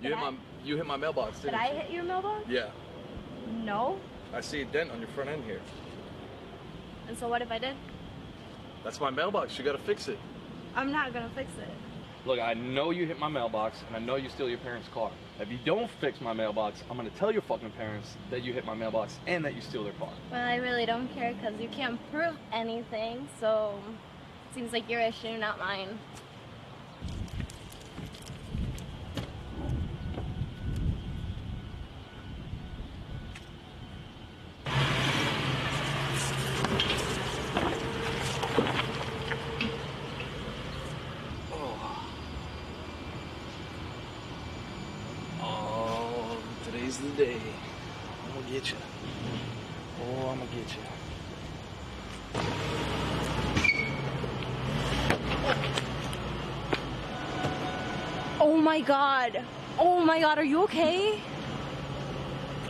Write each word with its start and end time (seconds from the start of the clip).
You 0.00 0.10
hit 0.10 0.18
I- 0.18 0.30
my 0.30 0.36
you 0.64 0.76
hit 0.76 0.86
my 0.86 0.96
mailbox, 0.96 1.40
Did 1.40 1.54
I 1.54 1.68
hit 1.68 1.90
your 1.90 2.02
mailbox? 2.04 2.46
Yeah. 2.48 2.70
No. 3.64 3.98
I 4.34 4.40
see 4.40 4.60
a 4.62 4.64
dent 4.66 4.90
on 4.90 4.98
your 4.98 5.08
front 5.08 5.30
end 5.30 5.44
here. 5.44 5.60
And 7.06 7.16
so 7.16 7.28
what 7.28 7.40
if 7.42 7.50
I 7.50 7.58
did? 7.58 7.74
That's 8.84 9.00
my 9.00 9.10
mailbox. 9.10 9.56
You 9.58 9.64
gotta 9.64 9.78
fix 9.78 10.08
it. 10.08 10.18
I'm 10.74 10.92
not 10.92 11.12
gonna 11.14 11.30
fix 11.34 11.50
it. 11.58 11.70
Look, 12.26 12.38
I 12.40 12.52
know 12.54 12.90
you 12.90 13.06
hit 13.06 13.18
my 13.18 13.28
mailbox, 13.28 13.82
and 13.86 13.96
I 13.96 14.00
know 14.00 14.16
you 14.16 14.28
steal 14.28 14.48
your 14.48 14.58
parents' 14.58 14.88
car. 14.92 15.10
If 15.40 15.50
you 15.50 15.58
don't 15.64 15.88
fix 16.00 16.20
my 16.20 16.32
mailbox, 16.32 16.82
I'm 16.90 16.96
gonna 16.96 17.10
tell 17.10 17.32
your 17.32 17.42
fucking 17.42 17.70
parents 17.70 18.16
that 18.30 18.42
you 18.42 18.52
hit 18.52 18.66
my 18.66 18.74
mailbox 18.74 19.18
and 19.26 19.44
that 19.44 19.54
you 19.54 19.62
steal 19.62 19.84
their 19.84 19.92
car. 19.94 20.10
Well, 20.30 20.46
I 20.46 20.56
really 20.56 20.84
don't 20.84 21.08
care 21.14 21.32
because 21.32 21.58
you 21.60 21.68
can't 21.68 21.98
prove 22.12 22.36
anything. 22.52 23.26
So 23.40 23.78
it 24.50 24.54
seems 24.54 24.72
like 24.72 24.90
your 24.90 25.00
issue, 25.00 25.38
not 25.38 25.58
mine. 25.58 25.98
Oh, 45.40 46.38
today's 46.88 47.10
the 47.10 47.24
day. 47.24 47.36
I'm 48.26 48.40
gonna 48.40 48.50
get 48.50 48.70
you. 48.70 48.76
Oh, 50.02 50.28
I'm 50.28 50.38
gonna 50.38 50.50
get 50.50 50.74
you. 50.74 50.82
Oh 58.40 58.56
my 58.56 58.80
god. 58.80 59.44
Oh 59.78 60.00
my 60.00 60.20
god, 60.20 60.38
are 60.38 60.44
you 60.44 60.62
okay? 60.64 61.20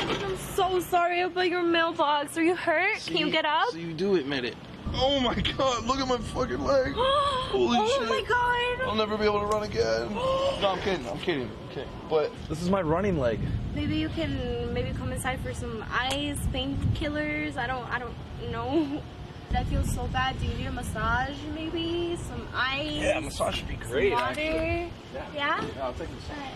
I'm 0.01 0.37
so 0.37 0.81
sorry 0.81 1.21
about 1.21 1.49
your 1.49 1.63
mailbox. 1.63 2.37
Are 2.37 2.43
you 2.43 2.57
hurt? 2.57 2.99
Can 3.07 3.17
you 3.17 3.31
get 3.31 3.45
up? 3.45 3.69
So 3.71 3.77
you 3.77 3.93
do 3.93 4.17
admit 4.17 4.45
it. 4.45 4.57
Oh 4.95 5.21
my 5.21 5.35
god, 5.35 5.85
look 5.85 5.99
at 5.99 6.09
my 6.09 6.19
fucking 6.19 6.63
leg. 6.65 6.93
Holy 6.97 7.79
oh 7.81 7.99
shit. 8.01 8.09
my 8.09 8.23
god. 8.29 8.89
I'll 8.89 8.95
never 8.95 9.17
be 9.17 9.25
able 9.25 9.41
to 9.41 9.47
run 9.47 9.63
again. 9.65 10.15
No, 10.61 10.71
I'm 10.71 10.81
kidding. 10.81 11.07
I'm 11.09 11.19
kidding. 11.21 11.49
I'm. 11.71 11.87
But 12.11 12.33
this 12.49 12.61
is 12.61 12.69
my 12.69 12.83
running 12.83 13.17
leg. 13.21 13.39
Maybe 13.77 13.97
you 13.97 14.09
can 14.09 14.75
maybe 14.75 14.91
come 14.99 15.13
inside 15.13 15.39
for 15.41 15.55
some 15.55 15.85
ice, 15.93 16.39
painkillers. 16.53 17.57
I 17.57 17.69
don't 17.69 17.89
I 17.93 17.99
don't 18.01 18.15
know. 18.51 19.03
That 19.51 19.67
feels 19.69 19.91
so 19.95 20.07
bad. 20.09 20.39
Do 20.41 20.47
you 20.47 20.55
need 20.55 20.67
a 20.67 20.73
massage 20.73 21.39
maybe? 21.55 22.19
Some 22.29 22.47
ice? 22.55 22.93
Yeah, 22.93 23.19
massage 23.21 23.63
would 23.63 23.69
be 23.69 23.79
some 23.81 23.93
great. 23.93 24.13
water? 24.13 24.29
Actually. 24.29 24.93
Yeah? 25.15 25.25
Yeah, 25.35 25.65
I'll 25.83 25.95
take 25.95 26.09
this. 26.11 26.29
Alright. 26.31 26.53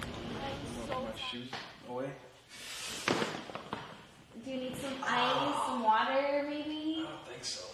I'm 0.00 0.88
so 0.88 1.02
My 1.02 1.20
shoes 1.30 1.50
away. 1.90 2.10
Do 4.44 4.50
you 4.50 4.56
need 4.56 4.76
some 4.78 4.94
ice, 5.04 5.66
some 5.66 5.82
water 5.82 6.46
maybe? 6.48 7.04
I 7.06 7.10
don't 7.10 7.28
think 7.28 7.44
so. 7.44 7.64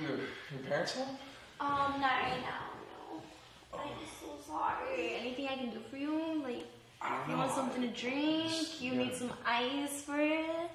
Your, 0.00 0.10
your 0.10 0.60
parents 0.68 0.92
home? 0.94 1.16
Um, 1.60 2.00
not 2.00 2.20
right 2.22 2.40
now, 2.42 2.66
no. 2.92 3.78
I'm 3.78 3.88
so 4.20 4.28
sorry. 4.46 5.14
Anything 5.20 5.48
I 5.48 5.54
can 5.56 5.70
do 5.70 5.78
for 5.90 5.96
you? 5.96 6.42
Like, 6.44 6.66
I 7.00 7.18
don't 7.18 7.28
you 7.30 7.32
know. 7.32 7.38
want 7.38 7.52
something 7.52 7.82
to 7.82 7.88
drink? 7.88 8.80
You 8.80 8.92
Yeah. 8.92 8.98
need 8.98 9.14
some 9.14 9.32
ice 9.46 10.02
for 10.02 10.18
it? 10.20 10.70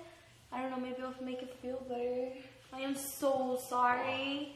I 0.52 0.62
don't 0.62 0.72
know, 0.72 0.80
maybe 0.80 0.96
it'll 0.98 1.14
make 1.24 1.42
it 1.42 1.56
feel 1.62 1.82
better. 1.88 2.30
I 2.74 2.80
am 2.82 2.96
so 2.96 3.60
sorry. 3.70 4.54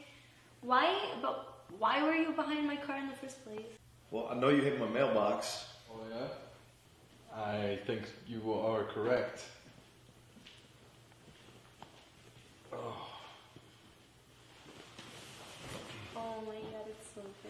Why, 0.61 0.95
but 1.21 1.65
why 1.77 2.01
were 2.03 2.15
you 2.15 2.31
behind 2.31 2.65
my 2.65 2.75
car 2.75 2.97
in 2.97 3.07
the 3.07 3.15
first 3.15 3.43
place? 3.45 3.61
Well, 4.11 4.29
I 4.31 4.35
know 4.35 4.49
you 4.49 4.61
hit 4.61 4.79
my 4.79 4.87
mailbox. 4.87 5.65
Oh 5.91 5.99
yeah? 6.09 6.27
I 7.37 7.79
think 7.85 8.03
you 8.27 8.51
are 8.53 8.83
correct. 8.85 9.43
Oh, 12.73 13.07
Oh 16.17 16.41
my 16.47 16.55
it's 17.25 17.45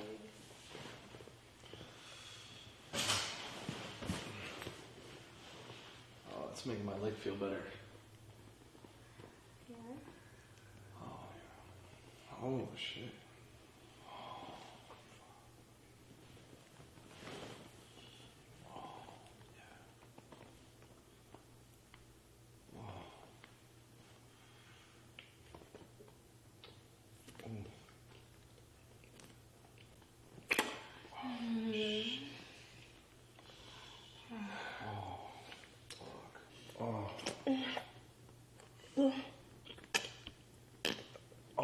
oh, 6.33 6.45
it's 6.51 6.65
making 6.65 6.85
my 6.85 6.97
leg 6.97 7.13
feel 7.15 7.35
better. 7.35 7.61
Yeah. 9.69 9.75
Oh, 11.01 11.07
Yeah? 12.41 12.45
Oh 12.45 12.67
shit. 12.75 13.13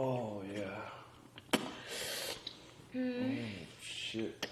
Oh 0.04 0.42
yeah. 0.52 1.60
Oh 2.96 3.36
shit. 3.84 4.48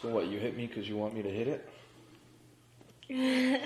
So 0.00 0.08
what? 0.08 0.28
You 0.28 0.38
hit 0.38 0.56
me 0.56 0.66
because 0.66 0.88
you 0.88 0.96
want 0.96 1.14
me 1.14 1.20
to 1.20 1.28
hit 1.28 1.48
it? 1.48 1.68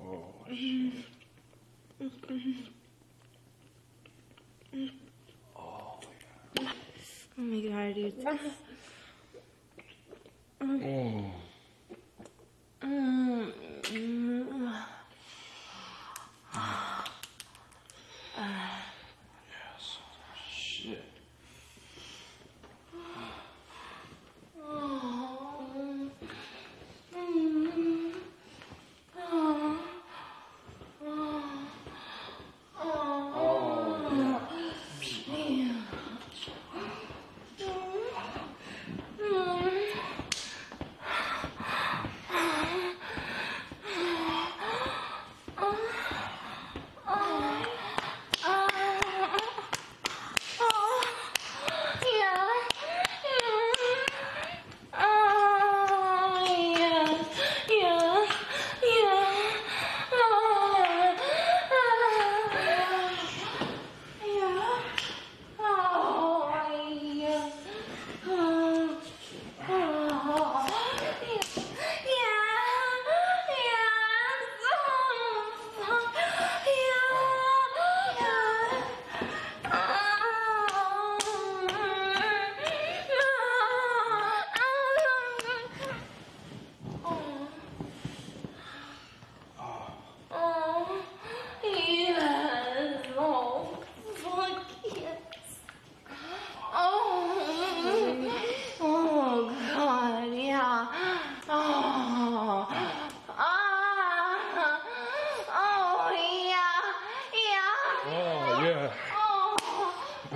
oh 0.00 0.24
shit. 0.48 0.94
Oh 5.56 6.00
yeah. 6.58 6.72
Oh 7.36 7.42
my 7.42 7.60
god, 7.68 7.94
dude. 7.94 8.14
Oh. 10.62 11.43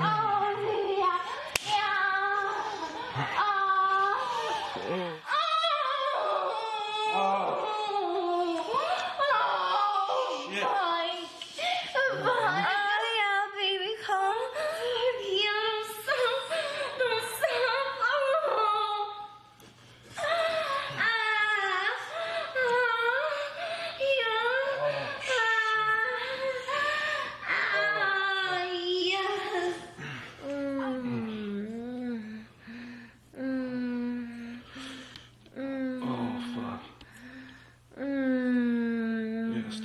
Oh. 0.00 0.27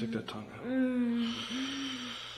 stick 0.04 0.12
that 0.16 0.28
tongue 0.28 0.46
out. 0.56 0.68
Mm. 0.68 1.32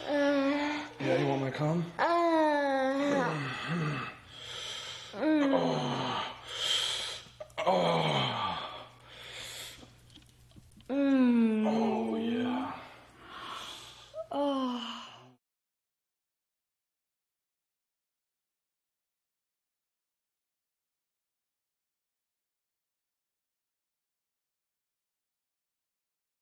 Uh, 0.07 0.79
yeah, 0.99 1.17
you 1.19 1.27
want 1.27 1.41
my 1.41 1.49
cum? 1.49 1.83
Uh, 1.97 3.35